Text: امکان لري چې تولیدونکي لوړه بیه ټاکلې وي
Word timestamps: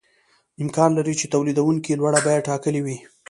امکان 0.63 0.89
لري 0.97 1.13
چې 1.19 1.31
تولیدونکي 1.33 1.91
لوړه 1.99 2.19
بیه 2.25 2.45
ټاکلې 2.47 2.81
وي 2.85 2.97